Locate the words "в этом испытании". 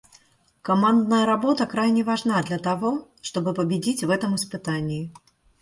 4.03-5.13